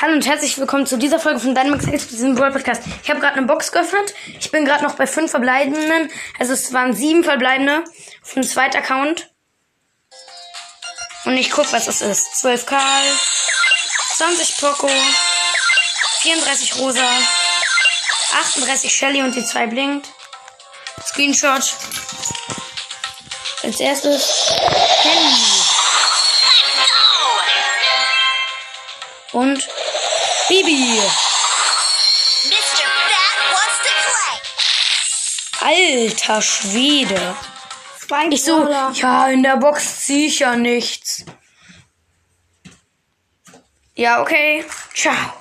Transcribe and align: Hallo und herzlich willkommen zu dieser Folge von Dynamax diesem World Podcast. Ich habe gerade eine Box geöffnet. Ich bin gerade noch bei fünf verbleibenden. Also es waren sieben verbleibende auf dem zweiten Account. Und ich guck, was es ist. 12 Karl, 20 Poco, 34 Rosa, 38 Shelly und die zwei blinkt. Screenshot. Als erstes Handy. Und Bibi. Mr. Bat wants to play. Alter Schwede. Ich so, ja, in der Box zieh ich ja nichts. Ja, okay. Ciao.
Hallo 0.00 0.12
und 0.12 0.24
herzlich 0.28 0.56
willkommen 0.56 0.86
zu 0.86 0.96
dieser 0.96 1.18
Folge 1.18 1.40
von 1.40 1.56
Dynamax 1.56 1.86
diesem 1.86 2.38
World 2.38 2.52
Podcast. 2.52 2.82
Ich 3.02 3.10
habe 3.10 3.18
gerade 3.18 3.36
eine 3.36 3.48
Box 3.48 3.72
geöffnet. 3.72 4.14
Ich 4.38 4.48
bin 4.52 4.64
gerade 4.64 4.84
noch 4.84 4.94
bei 4.94 5.08
fünf 5.08 5.32
verbleibenden. 5.32 6.08
Also 6.38 6.52
es 6.52 6.72
waren 6.72 6.94
sieben 6.94 7.24
verbleibende 7.24 7.82
auf 8.22 8.34
dem 8.34 8.44
zweiten 8.44 8.76
Account. 8.76 9.28
Und 11.24 11.36
ich 11.36 11.50
guck, 11.50 11.72
was 11.72 11.88
es 11.88 12.00
ist. 12.00 12.38
12 12.38 12.66
Karl, 12.66 13.04
20 14.18 14.58
Poco, 14.58 14.88
34 16.20 16.76
Rosa, 16.76 17.08
38 18.40 18.94
Shelly 18.94 19.22
und 19.22 19.34
die 19.34 19.44
zwei 19.44 19.66
blinkt. 19.66 20.08
Screenshot. 21.08 21.74
Als 23.64 23.80
erstes 23.80 24.52
Handy. 25.02 25.78
Und 29.32 29.68
Bibi. 30.48 31.00
Mr. 32.48 32.86
Bat 33.10 33.38
wants 33.52 33.78
to 33.84 33.92
play. 34.08 34.36
Alter 35.60 36.40
Schwede. 36.40 37.36
Ich 38.30 38.42
so, 38.42 38.66
ja, 38.94 39.28
in 39.28 39.42
der 39.42 39.58
Box 39.58 40.06
zieh 40.06 40.28
ich 40.28 40.38
ja 40.38 40.56
nichts. 40.56 41.26
Ja, 43.94 44.22
okay. 44.22 44.64
Ciao. 44.94 45.34